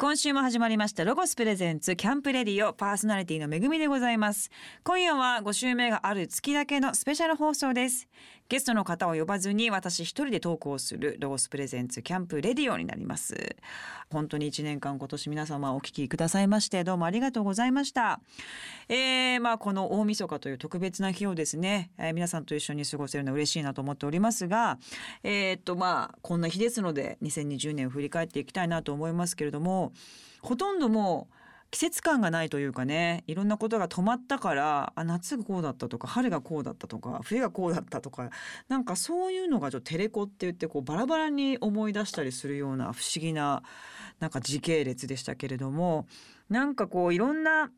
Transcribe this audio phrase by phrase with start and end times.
[0.00, 4.50] 今週も始まりましたロゴスプレゼンツキャンプレディオパーソナリティのめぐみでございます。
[4.82, 8.08] 今夜は5週目がある月だけのスペシャル放送です。
[8.48, 13.56] ゲストの方を呼ばずに私一人で投稿するロゴスプレゼンツキャンプレディオになります。
[14.10, 18.20] 本当に1年間今年皆様お聞きくださいましてどうもありがとうございました。
[18.88, 24.78] えー、まあこの大晦日という特別な日をですね、えー、皆さんと一緒に過ごせるの嬉しいなと思っておりますが
[25.22, 29.89] えー、っとまあこんな日ですので2020年を振り返っていきたいなと思いますけれども
[30.42, 31.34] ほとんどもう
[31.70, 38.30] 季節感がないというかねいろんなことが止まったからあ夏がこうだったとか春がこうだったとか冬がこうだったとか
[38.68, 43.62] なんかそういうのがちょっとテレコって言ってこうバラバラに思い出したりするような不思議な
[44.18, 46.06] なんか時系列でしたけれども
[46.48, 47.70] なんかこういろんな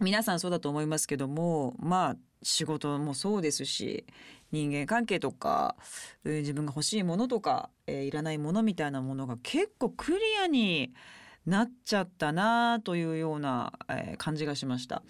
[0.00, 4.04] 皆さんそうだと思いますけどもまあ仕事もそうですし
[4.50, 5.76] 人間関係とか
[6.24, 10.92] 自分が欲しいものとか、えー、いらないものみたいなものが結構クリアに
[11.46, 13.72] なっちゃったなというような、
[14.18, 15.02] 感じがしました。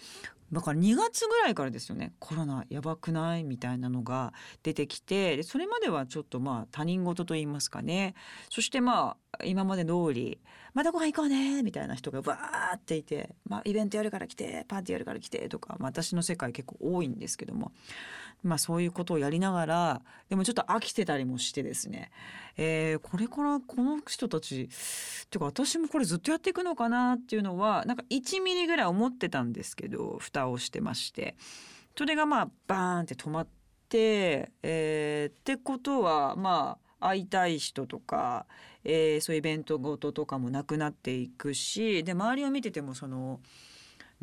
[0.51, 3.43] だから2月ぐらいからですよねコロナやばくない？
[3.43, 8.13] みたいなのが出てきてそれまではちょっとまあ他人事と言いますかね。
[8.51, 10.39] そしてまあ今まで通り
[10.75, 17.71] またご飯行こうねみたいな人がわーっていて、まあ、イベントやるから来てパーティーやるから来てとか、まあ、私の世界結構多いんですけども。
[18.43, 22.11] まあそういうことをやりながらでもちょっと飽きてたりもしてですね、
[22.57, 24.67] えー、これからこの人たちっ
[25.29, 31.35] ていうか私もこれずっとやっていくのかなっていうのはなんか1ミリぐらい思ってたんですけど蓋をしてまして
[31.97, 33.47] それがまあバーンって止まっ
[33.89, 38.45] て、えー、ってことはまあ会いたい人とか、
[38.83, 43.39] えー、そういうイベントごととかもなくなっていくしで周りを見ててもその。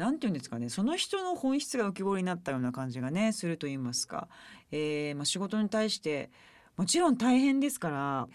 [0.01, 4.29] 何て言うんですかねその人の本質が浮き彫りになったような感じがねすると言いますか、
[4.73, 6.31] えー、まあ、仕事に対して
[6.79, 8.29] もちろん大変ですから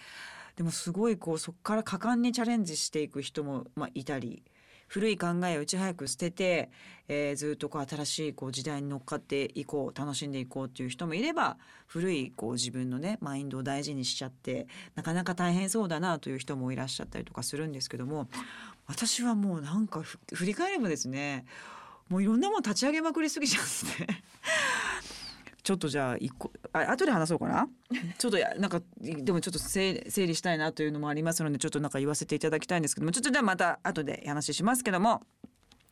[0.55, 4.43] でもすごいこうそこから果敢にチャレンジしていく人も、まあ、いたり
[4.87, 6.69] 古い考えをいち早く捨てて、
[7.07, 18.27] えー、ずっとこう新しいこう時代に乗っかっていこう楽しんでいこうっていう人もいれば古いこう自分のねマインドを大事にしちゃってなかなか大変そうだなという人もいらっしゃったりとかするんですけども
[18.87, 21.45] 私はもうなんか振り返ればですね
[22.09, 24.23] もういろんなもの立ち上げまくりすぎちゃうんですね。
[25.63, 27.67] ちょっとじゃあ一個あ後で話そうかな
[28.19, 35.23] ちょっとやなんかでもちょっと整理したいなというのもありますのでちょっとなんか言わせていただきたいんですけどもちょっとじゃあまた後で話しますけども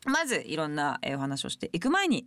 [0.05, 2.25] まずいろんなお話をしていく前に、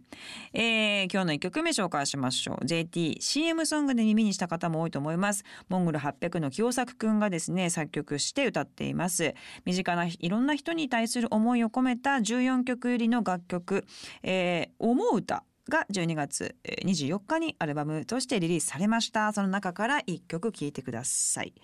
[0.52, 2.64] えー、今日の1曲目紹介しましょう。
[2.64, 5.44] JTCM ソングで耳にした方も多いと思います。
[5.68, 9.34] モンゴル800の清作くんがですね作曲して歌っています。
[9.64, 13.84] 身近ないろんな人に対する思いを込めた14曲入りの楽曲、
[14.22, 19.32] えー、思う歌が12月24日にアルバムとしてリリースされました。
[19.32, 21.54] その中から1曲聴いてください。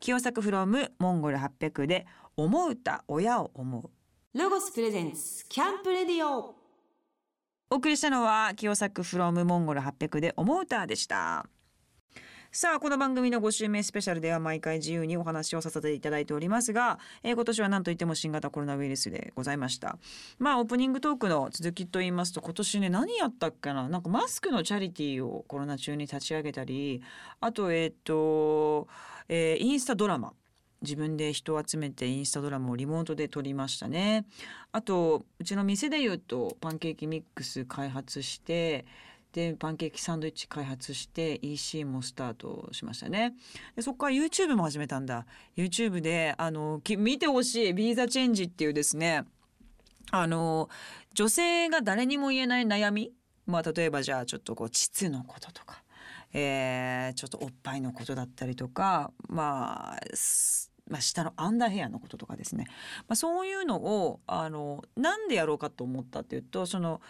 [0.00, 2.06] 清作フロムモンゴル800で
[2.36, 3.99] 思う歌親を思う。
[4.32, 6.54] ロゴスプレゼンツキャンプレディオ。
[7.68, 11.46] お送りしたのは清作フロムモンゴル800で思う歌でした。
[12.52, 19.98] さあこの番組の5週目スペシャルでは毎回自由にお話をさせていただいておりますが、えー、今年は何といっても新型コロナウイルスでございました。
[20.38, 23.88] まあオープニングトークの続きと言いますと今年ね何やったっけな？
[23.88, 27.02] なんかマスクのチャリティーをコロナ中に立ち上げたり
[27.40, 28.86] あとえっ、ー、と、
[29.28, 30.34] えー、インスタドラマ。
[30.82, 34.24] 自分で人を集めてインスタドラムをリモートで撮りましたね。
[34.72, 38.86] あとうちの店で言うとパンケーキミックス開発して
[39.32, 43.34] でパンケーキサンドイッチ開発して EC もスタートしましたね。
[43.76, 45.26] でそこから YouTube も始めたんだ。
[45.56, 49.24] YouTube であの見てほしいビーザチェンジっていうですね
[50.10, 50.68] あの
[51.14, 53.12] 女性が誰にも言えない悩み？
[53.46, 55.82] まあ例えばじゃあちょっとこう膣のこととか
[56.32, 60.00] えー、ちょっとおっぱいのことだったりとかまあ
[60.90, 62.66] まあ、下のアンダーヘアのこととかですね、
[63.08, 67.00] まあ、そういうのをあのなんでやろうかと思ったっていうとその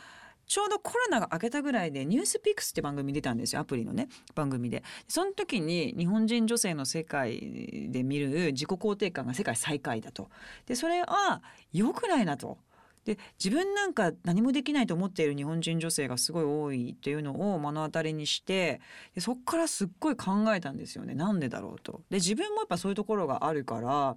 [0.46, 4.82] ちょうどコロナが明けたぐらいで「ニュースピックスって番組出たんですよアプリのね番組で。
[5.06, 10.28] その時に日本人女性の世界で見る自己肯定感が世界最下位だと。
[10.66, 11.40] でそれは
[11.72, 12.58] 良くないなと。
[13.04, 18.80] で自分なんか何もできないと思っている日本人女性がすごい多いっていうのを目の当たりにして
[19.14, 22.02] でそっからすっごい考えたんですよねなんでだろうと。
[22.10, 24.16] で自分もやっぱそういうところがあるから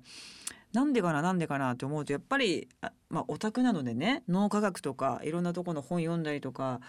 [0.74, 2.68] なんでかななんでかなって思うとやっぱり
[3.10, 6.82] まあオタクなのでね脳科学とかいろんなとこの本読んだりとか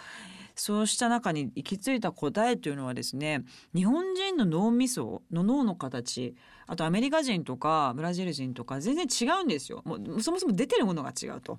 [0.56, 3.44] そうした中に行き着いた答えというのはですね
[3.74, 6.34] 日本人の脳みその脳の形
[6.66, 9.82] あとアメリカ人とかブラジル人とか全然違うんですよ。
[9.84, 11.58] もうそもそも出てるものが違うと。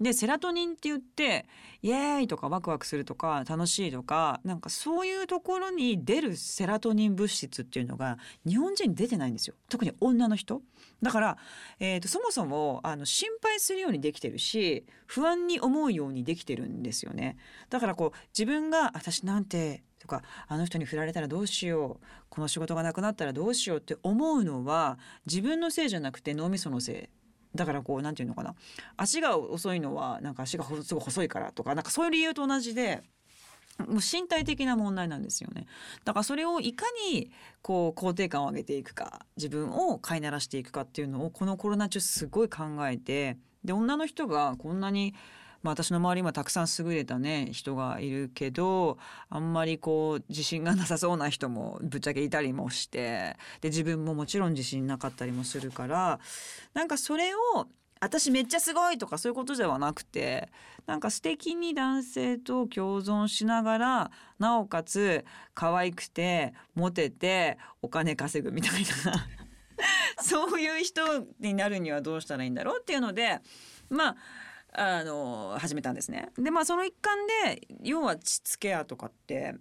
[0.00, 1.46] でセラトニンって言って
[1.82, 9.54] イエーイとかワクワクするとか楽しいとかなんかそういうところに出るセラトニン物質っていうのが日本人に出てないんですよ。
[9.68, 10.60] 特に女の人。
[11.02, 11.38] だから、
[11.78, 17.36] えー、とそもそもあの心配するようにできてるし不安に思うようにできてるんですよね。
[17.68, 27.56] だからこう自分が私なんてとかあの人に振られたらどうしようこの仕事がなくなったらどうしようって思うのは自分のせいじゃなくて脳みそのせい。
[27.56, 28.54] だからこうなんていうのかな。
[28.96, 33.02] 足が遅いのはなんか足がすごい細いからとかなんかそういう理由と同じで
[33.78, 35.66] もう身体的な問題なんですよね。
[36.04, 37.30] だからそれをいかに
[37.62, 45.14] こう肯定感を上げていくか自分を飼いならしていくかっていうのをこのコロナ中すごい考えてで女の人がこんなに
[45.62, 56.20] まあ、私の周りにはたくさん優れたね人がいるけどあんまりこう自信がなさそうな人もぶっちゃけいたりもしてで自分ももちろん自信なかったりもするから
[56.72, 57.66] なんかそれを
[58.00, 60.48] 私めっちゃすごいとかそういうことではなくて
[60.86, 69.28] なんか素敵に男性と共存しながらなおかつ可愛くてモテてお金稼ぐみたいな
[70.22, 73.40] そういう人になるにはどうしたらいいんだろうっていうので
[73.88, 74.16] まあ
[74.78, 76.28] あの始めたんですね。
[76.36, 79.54] でまあその一環で要は膣ケアとかって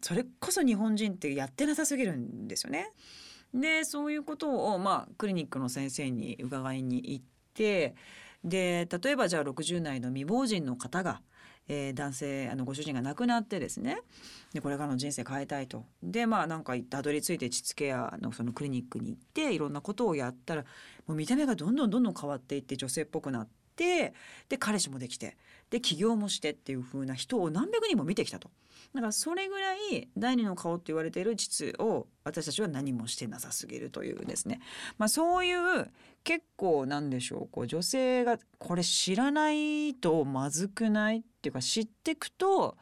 [0.00, 2.92] それこそ日本人ってやってなさすぎるんですよね。
[3.52, 7.24] でそういうことをまあクリニックの先生に伺いに行っ
[7.54, 7.94] て
[8.44, 11.22] で例えばじゃあ60代の未亡人の方が、
[11.66, 14.00] えー男性あのご主人が亡くなってですね。
[14.52, 15.84] でこれからの人生変えたいと。
[16.02, 20.64] でまあなんかたどり着いて膣ケアのそのクリニックに行っていろんなことをやったら
[21.06, 24.12] もう見た目がどんどんどんどん変わっていって女性っぽくなってで
[24.58, 25.36] 彼氏もできて
[25.70, 28.50] で起業もしてっていう風な人を何百人も見てきたと。
[28.94, 34.60] だからそれぐらい第二の顔って言われている膣を私たちは何もしてなさすぎるというですね、
[34.98, 35.90] まあ、そういう
[36.22, 42.76] 結構なんでしょうこう女性がこれ知らないとまずくないっていうか知ってくと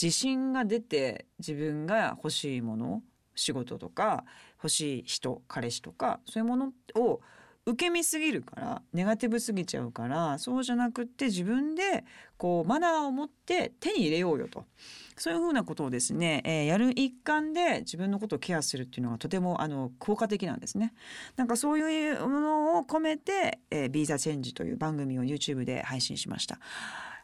[0.00, 3.02] 自信が出て自分が欲しいもの
[3.36, 4.24] 仕事とか
[4.56, 7.20] 欲しい人彼氏とかそういうものを
[7.64, 12.04] 受け身すぎるからネガティブすぎちゃうからそうじゃなくって自分で
[12.36, 14.64] こうマナーを持って手に入れようよと
[15.16, 20.94] そういうふうなことをですね、えーやる一環で自分のことをケアするっていうのがとてもあの効果的なんですね。
[21.36, 26.58] なんかそういうものを込めて「えー、ビーザチェンジ」という番組を YouTube で配信しました。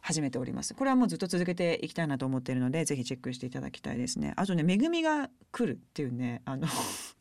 [0.01, 0.73] 始めております。
[0.73, 4.33] これはもうずっと続けていきたいなと思っているので、ぜひチェックしていただきたいですね。
[4.37, 7.15] あとね、恵みが来るっていうね、あの フ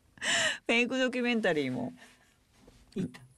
[0.69, 1.93] ェイクドキュメンタリーも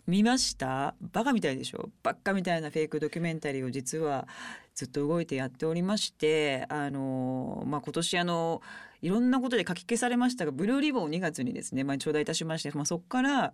[0.06, 0.94] 見ました？
[1.00, 1.90] バカみたいでしょ？
[2.02, 4.26] バカみたいなフェイクドキュメンタリーを実は
[4.74, 8.62] ずっと動いてやっておりましてあの、まあ、今年あの
[9.02, 13.52] いろんなことで書き消されましたがブルーリボンを2月にですね、まあ、頂戴いたしまして、まあ、そこから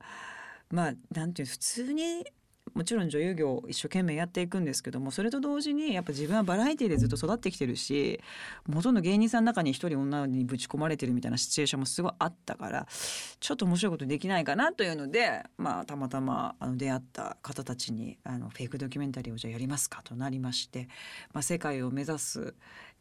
[0.71, 2.25] まあなんていう普通に
[2.75, 8.21] もちろん女優業を一生懸命やっていくんですけどもそれと同時にやっぱ自分はバラエティでずっと育ってきてるし
[8.73, 12.87] ほとんど芸人さんの中に一人女にぶち込まれてるみたいなシチュエーションもすごいあったから
[13.41, 20.89] ちょっと面白いことできないかなというので、まあ、たまたまあの出会った方たちにあのフェイクドキュメンタリーをじゃあやりますかとなりまして、
[21.33, 22.55] まあ、世界を目指す、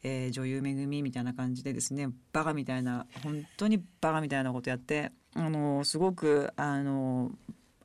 [0.03, 7.31] えー女優めぐみみたいな感じでですねバカみたいな本当にバカみたいなことやってあのすごくあの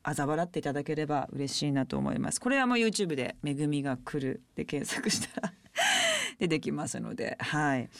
[0.02, 2.40] 嘲笑っていただければ嬉しいなと思います。
[2.40, 5.52] これはもう YouTube で「めぐみが来る」で検索したら
[6.38, 7.90] 出てきますのではい。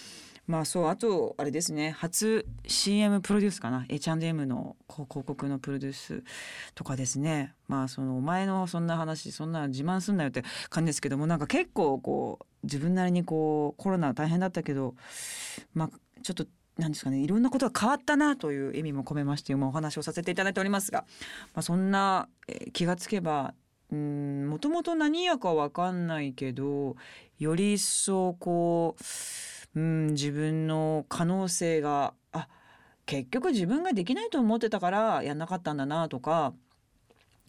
[0.46, 6.24] まあそうあとあれですね初 CM プロデュースかな？H&M の広告のプロデュース
[6.74, 14.96] とかですねまあそのお前のそんな話そんな自慢すんなよって感じですけどもなんか結構こう自分なりにこうコロナ大変だったけど
[15.72, 15.90] まあ
[16.22, 16.46] ちょっと
[16.78, 21.04] なんですかねいろんなことが変わったなという意味も込めまして今お話をさせていただいておりますが、
[21.54, 23.54] まあ、そんな、え気がつけば
[23.92, 26.96] もともと何やかわかんないけど
[27.38, 28.96] より一層こ
[29.74, 32.48] ううん自分の可能性があ
[33.06, 36.54] 結局自分ができないと思ってたからやんなかったんだなとか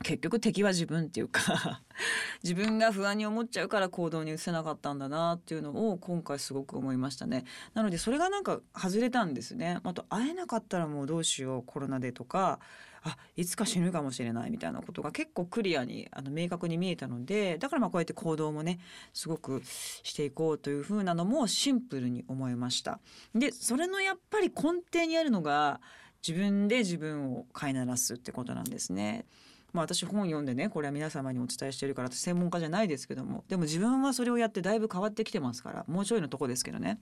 [0.04, 1.82] 結局敵は自分っていうか
[2.44, 7.46] 自分が不安に思っちゃうから行動に移せなかったんだなっていうのを今回すごく思いましたね。
[7.74, 9.80] なのでそれがなんか外れたんですね。
[9.84, 12.60] あと会えなかったらもうどうしようコロナでとか
[13.04, 18.80] あいつか死ぬかもしれないみたいなことが結構クリアにあの明確に見えたのでだからまあこうやって行動もね
[19.14, 23.00] すごくしていこうというふうなのもシンプルに思いました。
[23.34, 25.82] でそれのやっぱり根底にあるのが
[26.28, 29.26] 自分で自分を飼いならすってことなんですね。
[29.74, 37.00] まあ私本読んでねこれは皆様にお伝えしてるから私専門家じゃないですけどもでも自分はそれをやってだいぶ変わってきてますからもうちょいのとこですけどね。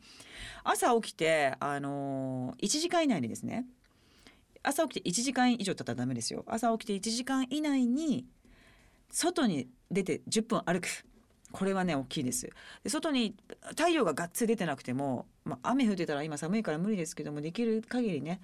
[0.64, 3.66] 朝起きてあのー、1時間以内にですね
[4.64, 6.44] 朝起きて1時間以上経ったらダメですよ。
[6.48, 8.26] 朝起きて1時間以内に
[9.10, 10.88] 外に出て10分歩く。
[11.52, 12.50] これはね大きいです。
[12.84, 13.36] で外に
[13.70, 18.42] 太陽ががっつり出てなくても、まあ、雨降ってたら今寒いから無理ですけどもできる限りね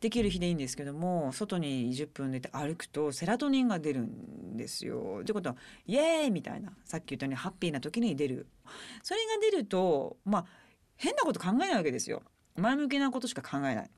[0.00, 5.18] できる日でいいんですけども外に10分出て歩くとセラトニンが出るんですよ。
[5.22, 8.46] ってことはイエーイみたいなさっき言ったようにハッピーな時に出る
[9.02, 10.44] それが出るとまあ
[10.96, 12.22] 変なこと考えないわけですよ。
[12.56, 13.90] 前向きなことしか考えない。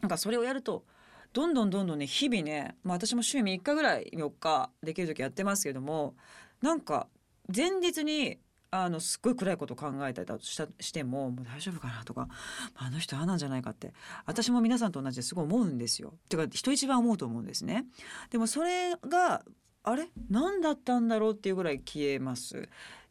[0.00, 0.84] なんかそれをやると
[1.32, 6.14] どんどんどんどんね日々ね、まあ、私も週3日ぐらい4日できる時やってますけども
[6.62, 7.08] なんか
[7.54, 8.38] 前日に
[8.70, 12.28] あのすっごい暗いこと考えたりしたしてももう大丈夫かなとか
[12.74, 13.94] あの人ああなんじゃないかって
[14.26, 16.14] 私も皆さんと同じですごい思うんですよ。
[16.28, 17.86] てか人一番思うと思うんですね。
[18.30, 19.42] でもそれが
[19.84, 20.08] あれ？
[20.30, 22.68] 何だったんだろうっていうぐらい消えます。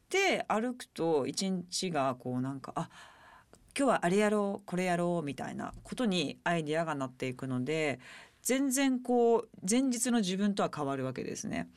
[0.10, 2.90] で歩くと一日がこうなんかあ
[3.78, 8.00] 今日はあれやろうこれやろうみたいなことにアイディアがなっていくので
[8.42, 11.68] 全然こう前日の自分とは変わるわけですね。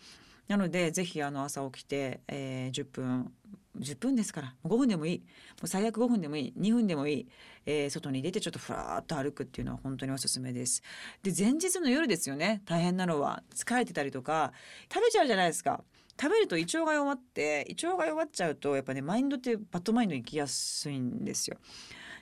[0.49, 3.33] なのでぜひあの朝起きて、えー、10分
[3.79, 5.25] 10分ですから5分でもいいも
[5.65, 7.29] う最悪5分でもいい2分でもいい、
[7.67, 10.83] えー外に出てちょっとふらーっと歩くっていうのは本当におすすめです。
[11.23, 14.53] で前日の夜ですよね大変なのは疲れてたりとか
[14.93, 15.85] 食べちゃうじゃないですか。
[16.21, 21.57] 食べると胃腸が弱って胃腸が弱っちゃうとやっぱねマインドってバッドマインドに行きやすいんですよ。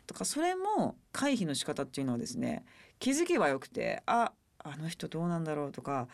[0.07, 2.65] とかそれも回避の仕方っていうのはですね
[2.99, 6.09] 気づけばよくてああの人どうなんだろうとか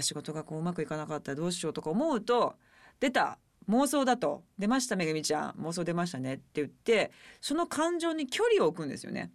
[0.00, 2.54] 仕事がこううまくいかなかったらどうしようとか思うと
[2.98, 3.38] 出た
[3.70, 4.42] 妄想だと。
[4.58, 5.50] 出ましためぐみちゃん。
[5.62, 9.30] 妄想出ましたねって言ってその感情に距離を置くんですよね。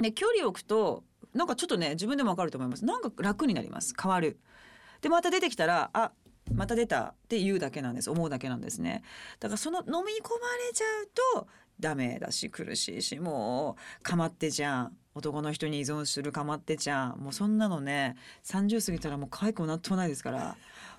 [0.00, 2.84] で距離を置くとなんかちょっとね自分でもわかると思います。
[2.84, 3.94] なんか楽になります。
[4.00, 4.38] 変わる。
[5.02, 6.12] でまた出てきたらあ
[6.52, 8.10] また出たって言うだけなんです。
[8.10, 9.02] 思うだけなんですね。
[9.40, 10.12] だからその飲み込まれ
[10.72, 11.06] ちゃう
[11.42, 11.46] と
[11.80, 14.96] ダメだし苦しいしもうかまってじゃん。
[15.16, 17.20] 男の人に依存するかまってちゃん。
[17.20, 20.56] もうそんなのね30過ぎたらもう可愛くもなんともないですから。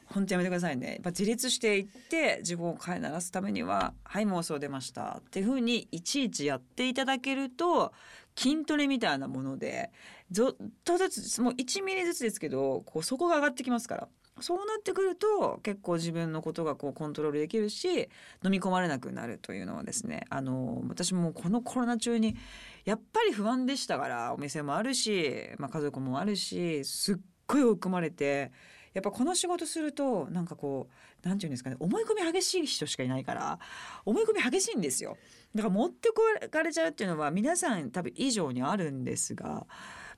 [0.07, 0.88] 本当やめてくださいね。
[0.88, 7.93] やっぱ自立していって自分を飼いならすためには「はい妄想出ました」っていうふうにいちいちやっていただけると
[8.38, 9.91] 筋トレみたいなもので
[10.31, 14.07] ずっとずつもう1ミリずつですけどこう底が上がってきますから。
[14.41, 18.09] そうなってくると結構自分のことがこうコントロールできるし
[18.43, 22.35] 飲み込まれなくなるというのはですねあの私もこのコロナ中に
[22.83, 27.15] やっぱり不安でしたからお店もあるし、まあ、家族もあるしすっ
[27.47, 28.51] ごい追い込まれて
[28.95, 30.87] やっぱこの仕事するとなんかこ
[31.23, 33.59] うなんていうんですかね思い込み激しい人しかいないから
[34.05, 35.17] 思い込み激しいんですよ。
[35.53, 39.67] だから持ってこかれちゃうっていうのは皆さん多分以上にあるんですが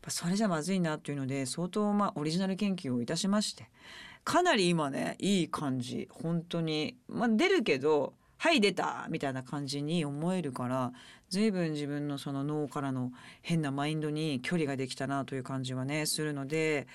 [0.08, 3.70] それじゃまずいなっていうので相当まあオリジナル研究をいたしまして
[4.24, 10.92] かなり今ねいい感じ本当にまあ出るけどはい出たみたいな感じに思えるから
[11.30, 16.88] 随分自分のその脳からの変なマインドに距離ができたなという感じはねするので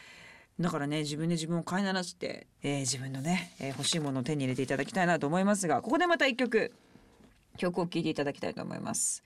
[0.61, 6.73] だからね自分で自分を飼いならして、えー自分のね、えー欲しいものを手に入れていただきたいなと思いますがここでまた一曲
[7.56, 9.23] 曲を聴いていただきたいと思います。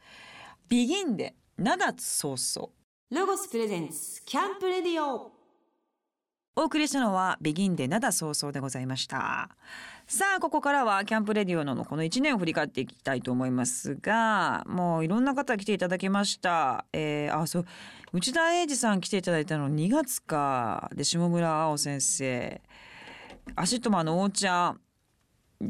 [0.69, 2.73] ビギンで涙そうそう
[3.11, 5.36] ロゴス presents キャンプレディオ
[6.59, 9.51] お送りしたのはビギンで涙そうそうでございました。
[10.07, 16.87] さあここからはキャンプレディオのこの1年を振り返っていきたいと思いますがもういろんな方来ていただきました。
[16.95, 17.67] えー、あそう。
[18.15, 22.63] 内田英二さん来ていただいたの2月かで下村青先生。
[23.55, 24.81] アシットマンのおーちゃん。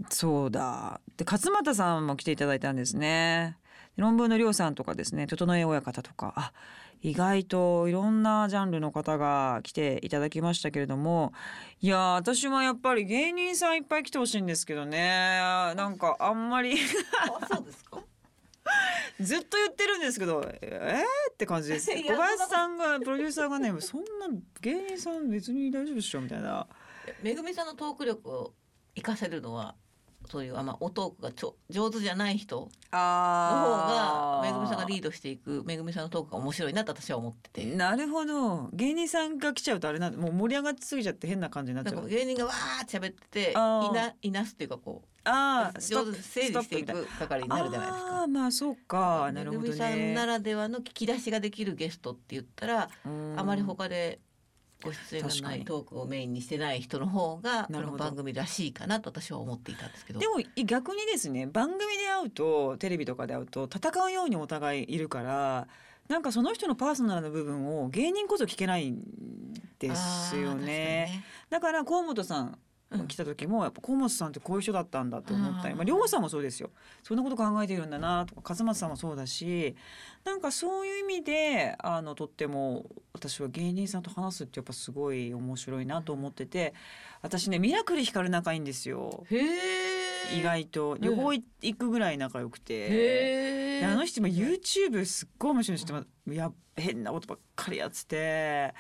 [0.09, 1.01] そうだ。
[1.17, 3.57] で勝俣さんも来ていただいたんですね。
[3.97, 6.33] 論文のりょうさんとかですね整え親方とか。
[6.37, 6.53] あ
[7.03, 11.33] 意外といろんなジャンルの方が来ていただきましたけれども
[11.81, 14.99] いやー私はやっぱり芸人さんいっぱい来てほしいんですけどね
[15.77, 16.75] なんかあんまり
[17.41, 18.01] あ、そうですか？
[19.21, 24.07] ずっと言ってるんですけどえー、って感じです小林さんがプロデューサーがねそんな
[24.61, 26.67] 芸人さん別に大丈夫っしょみたいな
[27.23, 28.55] めぐみさんのトーク力を
[28.97, 29.75] 活かせるのは。
[30.27, 37.65] そういうあまあおトークがちょ上手じゃない人の方あがめぐみさんがリードしていくめぐみさんのトークが面白いなと私は思ってて。
[37.65, 38.69] なるほど。
[38.73, 42.09] 芸人さんが来ちゃうとあれなんでもう盛り上がってすぎちゃって変な感じになっちゃう。
[42.09, 48.23] 芸人がわーって喋ってていないなすっていうかこうああ上手に整理していく係になるじゃないですあか。
[48.23, 48.27] あ。
[48.27, 49.31] まあそうか。
[49.33, 52.89] なるほどめぐみさんなねらではの聞き出しができるゲストって言ったら
[53.37, 54.21] あまり他他で
[54.83, 60.21] ご出演がないトークをメインにしてない人の方がこの番組らしいかなと私は思っていたんですけど。
[60.21, 65.69] でも逆にですね番組で会うとテレビとかで会うと戦うようにお互いいるから
[66.09, 69.03] なんかその人のパーソナルな部分を芸人こそ聞けないん
[69.79, 71.25] ですよね。
[71.51, 72.59] だから河本さん
[73.09, 75.69] 来た時もやっぱ河本さんってこういう人だったんだと思った。
[75.69, 76.71] り、まあ、亮さんもそうですよ。
[77.03, 79.75] そんなこと考えているんだなとか勝松さんもそうだし
[80.25, 86.75] なんかそういう意味であのとっても私は芸人さんと話すってやっぱすごい面白いなと思ってて
[87.23, 89.25] 私ねミラクル光る仲いいんですよ。
[90.35, 90.97] 意外と。
[90.99, 93.57] 旅行い行くぐらい仲良くて。
[93.85, 98.75] あの人今 YouTube すっごい面白い人もや変なことばっかりやってて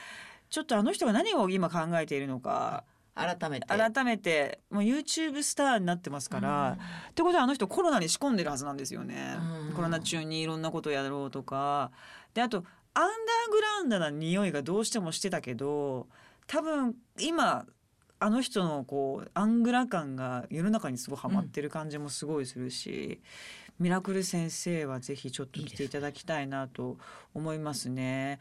[0.49, 2.85] ちょっとあの人が何を今考えているのか
[3.17, 3.67] 改めて。
[3.67, 6.79] 改めてもう YouTube スターになってますから、
[7.11, 9.37] ってことはあの人コロナに仕込んでるはずなんですよね、
[9.69, 9.75] うん。
[9.75, 11.91] コロナ中にいろんなことをやろうとか。
[12.35, 12.65] であとアン
[13.05, 16.07] ダーグラウンドな匂いがどうしてもしてたけど
[16.47, 17.67] 多分今
[18.19, 23.21] あの人のこうアングラ感が世の中にすごいハマってる感じもすごいするし、
[23.79, 26.97] ミラクル先生はぜひちょっと来ていただきたいなと
[27.35, 28.39] 思いますね。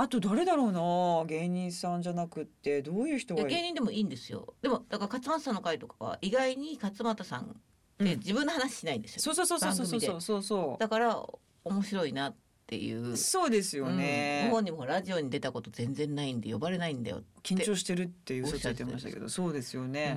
[0.00, 4.54] あと誰だろうな芸人さんじゃなくってどういう人がい芸人でもいいんですよ。
[4.62, 7.46] でもだから勝俣さんの回とかは意外に勝俣さんっ
[7.98, 8.06] うん。
[8.06, 10.42] て自分の話しないんですよ、そうそうそうそうそうそうそう。
[10.44, 11.20] そうだから
[11.64, 12.34] 面白いなっ
[12.68, 13.96] ていうそうですようん。
[13.98, 14.56] ねご。
[14.58, 20.16] 本人もラジオに出たこと全然ないんで呼ばれないんだよ、緊張してるっていう嘘ついてましたけどそうですよね、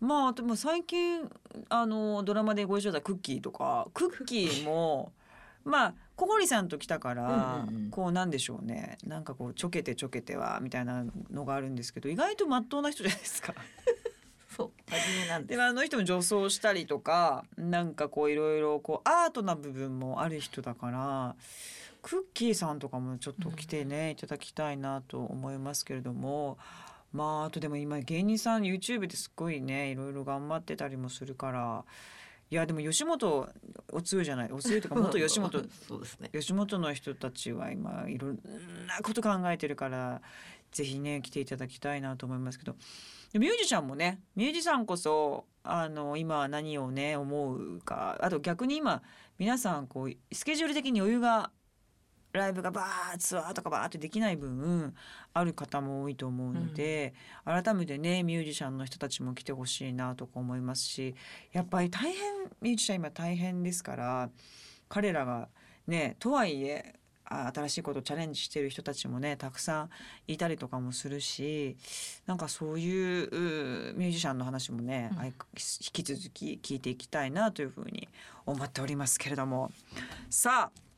[0.00, 0.08] うん。
[0.08, 1.28] まあでも最近
[1.68, 5.12] あのドラマでご一緒だったクッキーとかクッキーも
[5.64, 7.90] まあ小堀さんと来たから、うんうんうん。
[7.90, 8.98] こうなんでしょうね。
[9.06, 13.54] なんかこうちょけてちょけてはみたいなのがあるんですけど意外とまっとうな人じゃないですか。
[14.56, 21.36] そう真面目なんであの人も女装したりとかなんかこういろいろこうアートな部分もある人だから
[22.02, 26.58] クッキーさんとかもちょっと来てね、いただきたいなと思いますけれども
[27.12, 31.84] まああとでも今芸人さん YouTube ですごいねいろいろ頑張ってたりもするから
[32.50, 33.48] いやでも吉本
[33.92, 34.52] おつゆじゃない。
[34.52, 36.30] おつゆというか 元吉本そうですね。
[36.32, 38.40] 吉本の人たちは今いろん
[38.88, 40.20] なこと考えてるから
[40.72, 42.76] ぜひね来ていただきたいなと思いますけど。
[43.32, 49.02] でミュージシャンもねミュージシャンこそあの今何をね思うかあと逆に今
[49.38, 51.52] 皆さんこうスケジュール的に余裕が
[52.32, 54.94] ライブがバーッツアーとかバーってできない分
[55.34, 61.14] ある方も多いと思うので、改めてねミュージシャンの人たちも来てほしいなとか思いますし
[61.52, 62.14] やっぱり大変
[62.60, 64.30] ミュージシャン今大変ですから
[64.88, 65.48] 彼らが
[65.86, 66.94] ねとはいえ
[67.32, 69.90] あ新しいことをチャレンジしてる人たちもねたくさん
[70.26, 71.76] いたりとかもするし
[72.26, 75.26] なんかそういううミュージシャンの話もね、うん。
[75.26, 75.32] 引
[75.92, 78.08] き続き聞いていきたいなというふうに
[78.46, 79.70] 思っておりますけれども。
[80.28, 80.89] さあ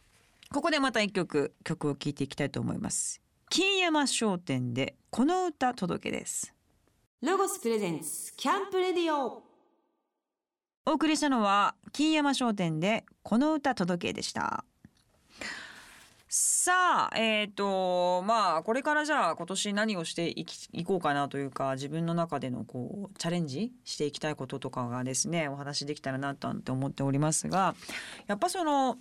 [0.53, 3.23] ここでまた一曲曲を聴いていきたいと思います。
[3.49, 6.55] 金山商店でこの歌届けです。
[7.23, 9.43] ロゴスプレゼンツキャンプレディオ。
[10.85, 14.67] お送りしたのは金山商店でこの歌届けでした。
[16.29, 27.75] さあえっ、とまあこれからじゃあ今年何をしていきいこうかなというか自分の中でのこうチャレンジしていきたいこととかがですねお話できたらなと思っておりますが
[28.27, 28.99] やっぱその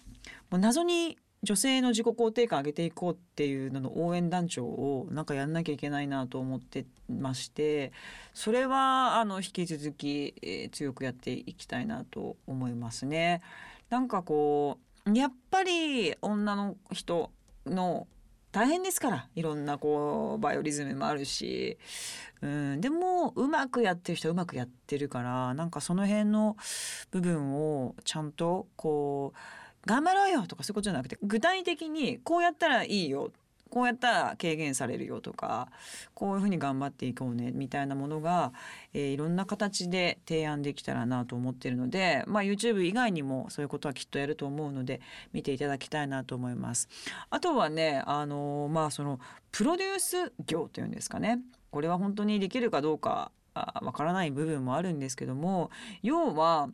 [0.51, 7.93] 謎に女性の自己肯定感上げていこうっていうのの応援団長をなんかやんなきゃいけないなと思ってまして
[8.33, 13.41] それはあの引き続き、強くやっていきたいなと思いますね。
[13.89, 17.31] なんかこうやっぱり女の人
[17.65, 18.07] の
[18.51, 21.77] 大変ですからいろんなこうバイオリズムもあるし、
[22.41, 26.57] うん、でもうまくやってる人はうまくやってるからなんかその辺の
[27.11, 33.31] 部分をちゃんとこう頑張ろうよとかそういうことじゃなくて具体的にこうやったらいいよ
[33.71, 35.69] こうやったら軽減されるよとか
[36.13, 38.51] こういうふうに頑張っていこうねみたいなものが、
[38.93, 46.89] えーいろんな形で提案できたらなと思ってるので、まあ、YouTube 以外にもそういうことはきっとやると思うので見ていただきたいなと思います。
[47.29, 49.19] あとはねあのまあその
[49.51, 51.39] プロデュース業というんですかね
[51.71, 55.71] これは本当にできるかどうかわからない部分もあるんですけども
[56.03, 56.69] 要は、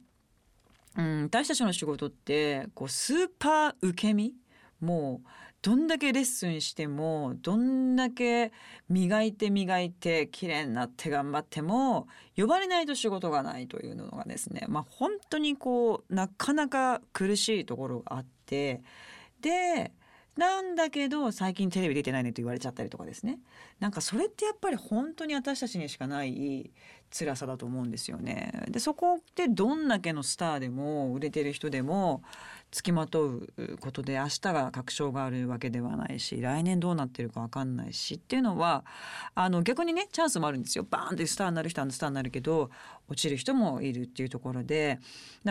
[0.97, 4.33] うん、私たちの仕事ってこうスーパー受け身？
[4.79, 5.27] もう
[5.61, 8.51] どんだけレッスンしてもどんだけ
[8.89, 18.81] 磨いて磨いて綺麗になって頑張っても呼ばれないと仕事がないというのがですねまあ本当にこうなかなか苦しいところがあって
[19.41, 19.91] で
[20.37, 23.39] なんだけど最近テレビ出てないねと言われちゃったりとかですね
[23.79, 26.71] なんかそれってやっぱり本当に私たちにしかない
[27.09, 28.51] 辛さだと思うんですよね。
[28.69, 32.21] でそこってどんだけのスターでも売れてる人でも
[32.71, 33.47] 付きまとう
[33.79, 38.83] ことで明日が確証があるわけではないし来年どうなってるか分かんないしっていうのは
[39.35, 42.69] あの逆にねチャンスもあるんですよバーンってスターになる人はスターになるけど
[43.09, 44.99] 落ちる人もいるっていうところで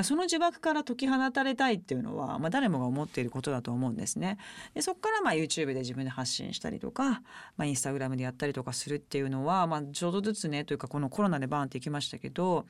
[0.03, 4.37] その呪縛から解き放たれたいっていうのは、まあ、誰もが思っていることだと思うんですね。
[4.75, 7.23] でそこからまあ YouTube で自分で発信したりとか、
[7.57, 12.67] まあ、インスタグラムでやったりとかするっていうのは、まあ、ちょっとずつねというかこのコロナでバーンっていきましたけど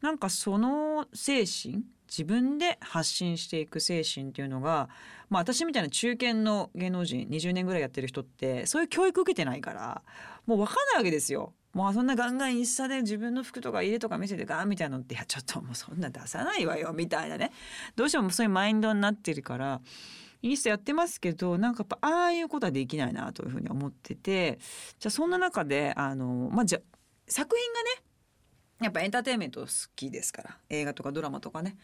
[0.00, 4.88] なんかその精神自分で発信していく精神っていうのが、
[5.28, 10.02] まあ、私みたいな中堅の芸能人20年ぐらいやってる人ってそういう教育受けてないから
[10.46, 11.52] もう分かんないわけですよ。
[11.74, 17.52] もうそんなガンガンインスタで自分の服とか入れとか見せてガンみたいなのっていやちょっともうそんな出さないわよみたいなね
[17.94, 19.80] どうしてもそういうマインドになってるから
[20.40, 24.58] インスタやってますけどなんかやっぱああいうことはできないなというふうに思ってて
[24.98, 26.80] じゃあそんな中であのまあじゃ
[27.26, 28.07] 作品がね
[28.80, 31.76] やっぱエンターテインメント好きですから映画とかドラマとかね、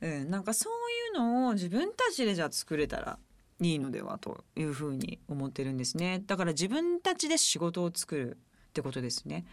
[0.00, 3.18] うん、なんかそういうのを自分たちでじゃあ作れたら
[3.60, 6.22] いいのではというふうに思ってるんですね。
[6.26, 9.44] だから自分たちで仕事を作るってことですね。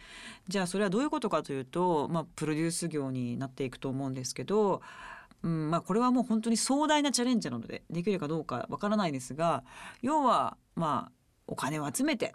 [0.48, 4.82] じゃあそれはどういうことかというと、まあ、プロデュース業になっていくと思うんですけど、
[5.44, 9.64] うんまあ、これはもう本当に壮大なチャレンジなのでできるかどうかわからないですが
[10.02, 11.12] 要はまあ
[11.48, 12.34] お金を集めて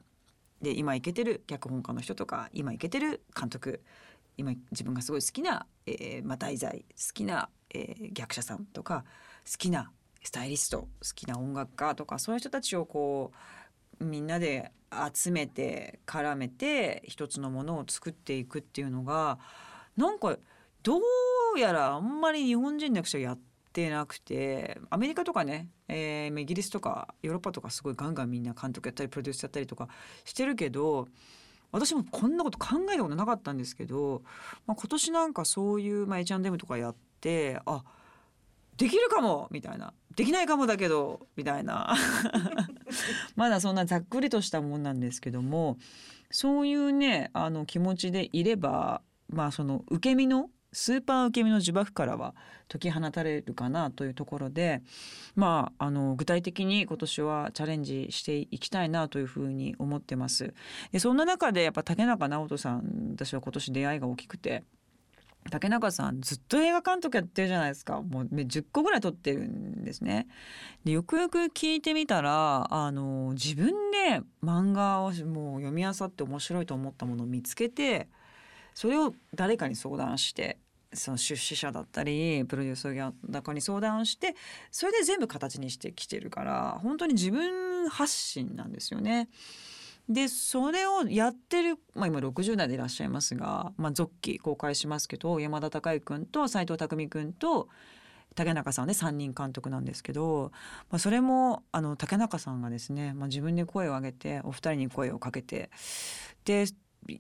[0.63, 3.83] で今イケてる脚本家の人とか今イケてる監督
[4.37, 9.05] 今自分がすごい好きな、えーまあ、題材好きな、えー役者さんとか
[9.51, 9.91] 好きな
[10.23, 13.33] スタイリスト好きな音楽家とかそういう人たちをこ
[14.01, 14.73] うみんなで
[15.15, 19.39] 集めて絡めて一つのものを作っていくっていうのが
[19.97, 20.37] なんか
[20.83, 21.01] ど
[21.55, 23.39] うやらあんまり日本人の役者やっ
[23.73, 29.89] てなくてアメリカとかね、えーイギリスとかヨーロッパとかすごいガンガンみんな監督やったりプロデュースやったりとか
[30.25, 31.09] してるけど
[31.73, 34.23] 私もこんなこと考えたことなかったんですけど、
[34.67, 37.83] まあ、今年なんかそういう、まあ、H&M とかやってあ
[38.77, 39.93] できるかもみたいな。
[40.17, 41.95] できないかもだけどみたいな。
[43.37, 45.77] まだそんなざっくりとしたもんなんですけども
[46.31, 52.35] そういうねあの気持ちでいればまあその受け身のスーパー受け身の呪縛からは
[52.69, 54.83] 解き放たれるかなというところで
[55.35, 60.55] まああの具体的に今年はチャレンジしていきたいなというふうに思ってます。
[60.93, 64.63] でそんな中でやっぱ竹中直人さん私は今年出会いが大きくて
[65.49, 70.27] 竹中さんずっと映画監督やってるじゃないですかもう10個ぐらい撮ってるんですね。
[70.85, 78.09] でよくよく聞いてみたらあの自分で漫画をもう読み漁って面白いと思ったものを見つけて
[78.75, 80.59] それを誰かに相談して
[80.93, 84.35] その出資者だったりプロデューサーだかに相談して
[84.71, 89.29] それで全部形にしてきてるから本当に自分発信なんですよね。
[90.09, 97.69] でそれをやってる、まあ、今60代でいらっしゃいますが、まあ、続期公開しますけど山田孝之君と斎藤工君と
[98.35, 100.51] 竹中さんね3人監督なんですけど、
[100.91, 105.71] まあ、それもあの竹中さんがですね、まあ、自分で声を上げてお二人に声をかけて
[106.45, 106.67] で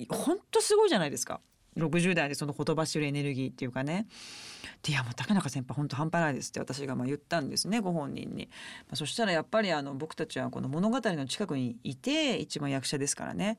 [0.08, 1.40] 本当すごいじゃないですか。
[1.76, 4.06] 60代でそのほとばしるエネルギーっていうかね。
[4.82, 8.48] でいやもう竹中先輩本当半端ないですって私がまあ言ったんですねご本人に、
[8.86, 13.58] まあ、そしたらやっぱりあの僕たちはこの物語の近くにいて一番役者ですからね。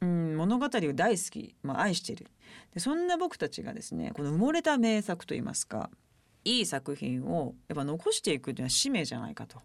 [0.00, 2.26] うん、物語を大好き、まあ、愛してる。
[2.74, 5.90] でそんな僕たちがですねこの埋もれた名作といいますか
[6.44, 9.58] いい作品をやっぱ残していくというのは使命じゃないかと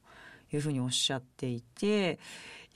[0.53, 2.19] いうふうにおっしゃっていて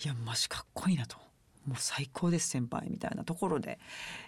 [0.04, 1.17] いやマジかっこいいなと。
[1.65, 3.80] もう最高です先輩みたいなところで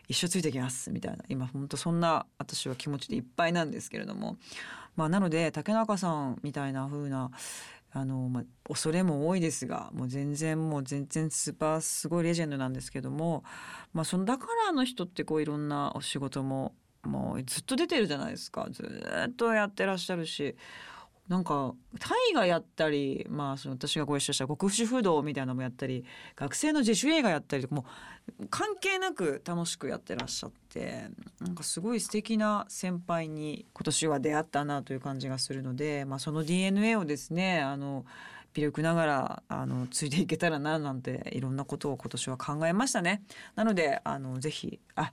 [0.08, 1.24] 一緒ついてきますみたいな。
[1.28, 4.38] 今本当そんな私は気持ちでいっぱいなんですけれども。
[4.96, 7.32] まあなので竹中さんみたいな風な
[7.92, 13.44] あの、まあ、恐れも多いですがもう全然もう全然スーパーすごいレジェンドなんですけども、
[13.94, 18.68] まあ、そのだからあの人ってこういろんなお仕事ももうずっと出てるじゃないですか。
[18.72, 18.84] ず
[19.30, 20.56] っとやってらっしゃるし
[21.28, 27.86] なんか大河やったり、まあ、その私がご一緒した極主不動みたいなのもやったり学生の自主映画やったりとかも
[28.52, 31.10] 関係なく楽しくやってらっしゃって
[31.42, 38.06] なんかすごい素敵な先輩に今年は出会ったなという感じがするので、まあ、その DNA をですねあの
[38.54, 43.22] 微力ながらあのついていけたらななんていろんなことを今年は考えましたね。
[43.56, 45.12] なのであのぜひあ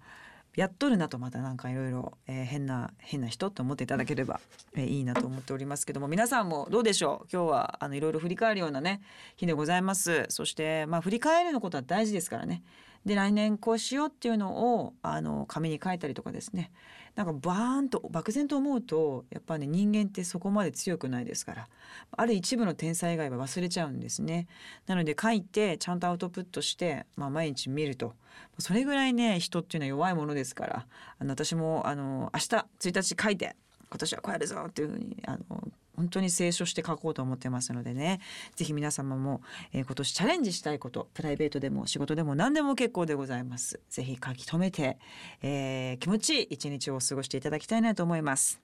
[0.54, 4.40] やっとるなとまたなんかいろいろ変な変な人と思っていただければ、
[4.76, 7.28] えいいなと思っておりますけども皆さんもどうでしょう？
[7.32, 9.00] 今日はあのいろいろ振り返るようなね
[9.36, 10.26] 日でございます。
[10.28, 12.62] そしてまあ振り返るのことは大事ですからね。
[13.04, 16.70] で来年こうしようっていうのをあの紙に書いたりとかですね。
[17.14, 21.68] なんかバーンと漠然と思うとやっぱね人間ってそこまで強くないですから。
[22.16, 24.46] ある一部の天才以外は忘れちゃうんですね。
[24.86, 28.14] なので書いてちゃんとアウトプットして、まあ、毎日見ると。
[28.58, 30.86] それぐらいね人っていうのは弱いものですから。
[31.18, 32.46] あの私もあの明日
[32.90, 33.56] 1日書いて
[33.90, 35.68] 今年はこうやるぞっていうふうにあの
[36.02, 38.20] 本当に清書して書こうと思ってますのでね。
[38.56, 39.40] ぜひ皆様も、
[39.72, 43.78] えー今年チャレンジしたいことプライベートでも仕事でも何でも結構でございます。
[43.88, 44.98] ぜひ書き留めて、
[45.42, 48.60] えー気持ちいい一日を過ごしていただきたいなと思います。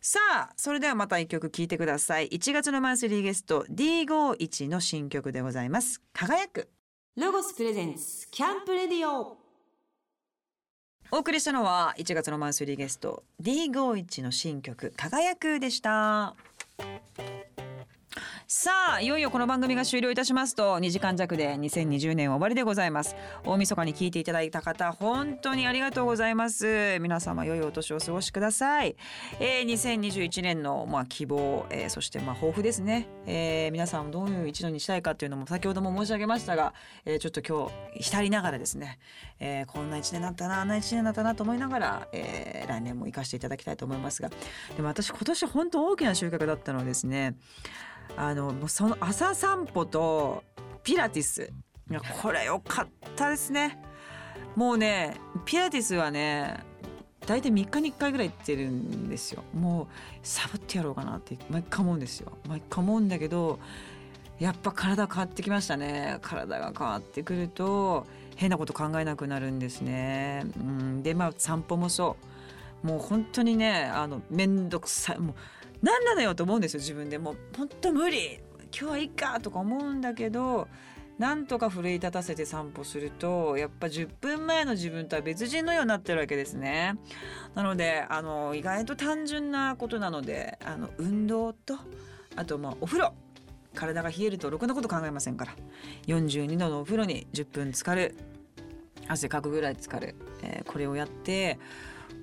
[0.00, 2.28] さあそれではまた一曲聴いてください。
[2.28, 6.00] 1月のマンスリーゲスト D51 の新曲でございます。
[6.12, 6.68] 輝く。
[7.16, 9.43] ロゴスプレゼンツキャンプレディオ。
[11.10, 16.34] お送りしたのは1月のマンスリーゲスト D51 の新曲輝くでした。
[18.56, 23.16] さあいよいよこの番組が終了いたしますと2時間弱で2020年終わりでございます。
[23.44, 27.00] 大晦日に聞いていただいた方本当にありがとうございます。
[27.00, 28.94] 皆様良いお年をお過ごしください、
[29.40, 39.00] えー、2021年のまあ希望、えー、そしてまあ抱負ですね、えー、皆さんどういう一度にしたいかっていうのも先ほども申し上げましたが、えー、ちょっと今日浸りながらですね、
[39.40, 44.30] えー、こんな一年だったなあんな一年だったなと思いながら、えー、来年も生かしていただきたいと思いますが。
[44.76, 47.34] でも私今年本当大きな収穫だったのはですね
[48.16, 50.44] あのその朝散歩と
[50.82, 51.50] ピラティス
[52.22, 53.78] これ良かったですね。
[54.56, 56.58] もうねピラティスはね
[57.26, 59.42] 大体3日に1回ぐらい行ってるんですよ。
[59.54, 59.86] もう
[60.22, 62.32] サボってやろうかなって毎回思うんですよ。
[62.48, 63.58] 毎回思うんだけど
[64.38, 66.18] やっぱ体変わってきましたね。
[66.22, 72.16] 体が変わってくると変なこと考えなくなるんですね、うん、でまあ散歩もそ
[72.82, 72.86] う。
[72.86, 75.18] もう本当にねあの面倒くさい。
[75.18, 75.34] もう
[75.84, 77.18] 何なのよと思うんですよ自分で。
[77.18, 78.40] もう本当無理。
[78.76, 80.66] 今日はいいかとか思うんだけど
[81.16, 86.94] なんとか奮い立たせて散歩するとやっぱ10分前の自分とは別人のようになってるわけですね。
[87.54, 91.76] なのであの意外と単純なことなのであの運動と
[92.34, 93.12] あとまあお風呂。
[93.74, 95.54] 体が冷えるとろくなこと考えませんから。
[96.06, 98.16] 42度のお風呂に10分浸かる。
[99.06, 101.58] 汗かくぐらい浸かる、えー、これをやって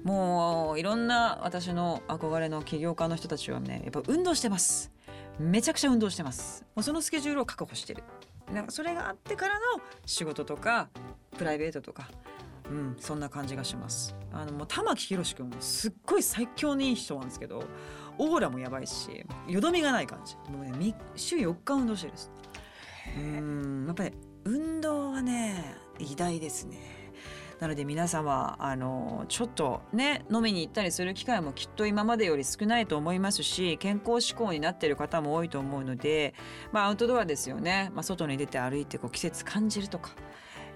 [0.03, 4.91] もういろんな私の憧れの起業家の人たちはねやっぱ運動してます。
[5.39, 6.65] めちゃくちゃ運動してます。
[6.75, 8.03] もうそのスケジュールを確保してる。
[8.51, 9.61] なんかそれがあってからの
[10.05, 10.89] 仕事とか
[11.37, 12.09] プライベートとか。
[12.69, 14.15] うんそんな感じがします。
[14.31, 17.65] あのもう玉木宏君もすっごい最強にいい人なんですけど
[18.17, 20.35] オーラもやばいしよどみがない感じ。
[20.49, 22.31] もうね週4日運動してるです。
[23.17, 24.13] うんやっぱり
[24.45, 27.00] 運動はね偉大ですね
[27.61, 36.33] なので皆様あのちょっとね飲みに行ったりする機会もきっと今までより少ないと思いますし健康志向になってる方も多いと思うので、
[36.71, 40.09] まあ、アウトドアですよね、まあ、外に出て歩いてこう季節感じるとか。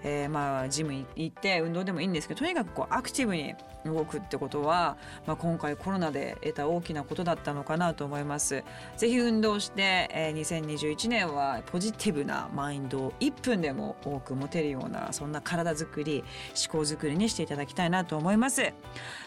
[0.07, 8.63] えー、まあジム行って運動でもいいんですけどとにかくこうアクティブに動くってことは、まあ、今回コロナで得た大きなことだったのかなと思います。
[8.97, 16.23] ぜひ運動して、えー、2021年はポジティブなマインドを1分でも多く持てるようなそんな体づくり
[16.69, 18.73] 思考づくりにしていただきたいなと思います。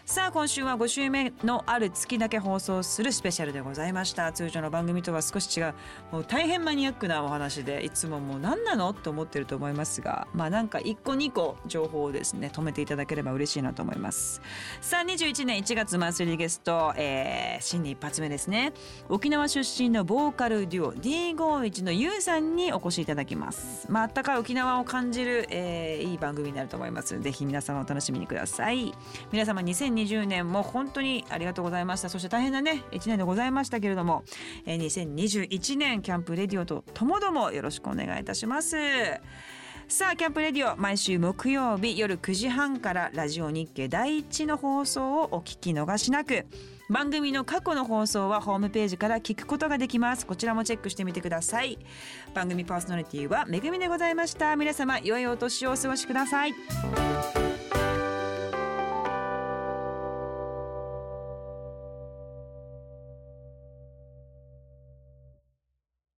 [0.05, 5.75] さあ今週は5週目のある月だけ放送するスペシャルでございました通常の番組とは少し違う
[6.11, 14.41] もう大変マニアックなお話でいつももう何なのと思ってると思いますがまあなんか1個2個情報をですね止めていただければ嬉しいなと思います
[14.81, 18.73] さあ21年1月マンスリーゲスト、えー、新年一発目ですね。
[19.09, 23.87] 沖縄出身のボーカルデュオ D51 のゆうさんにお越しいただきます。
[23.91, 28.93] まああったかい沖縄を感じる、えー、いい番組になると思いますぜひ皆様お楽しみにください。
[29.33, 32.09] 皆様2020年も本当にありがとうございました。
[32.09, 34.25] そして大変なね1年でございましたけれども、
[34.67, 38.77] えー、2021年キャンプレディオとともどもよろしくお願いいたします。
[39.91, 46.45] さあキャンプレディオ毎週木曜日夜9時半からラジオ日経第一の放送をお聞き逃しなく。
[46.91, 50.27] 番組の過去の放送はホームページから聞くことができます。
[50.27, 51.79] こちらもチェックしてみてください。
[52.35, 54.57] 番組パーソナリティはめぐみでございました。
[54.57, 56.55] 皆様良いお年をお過ごしください。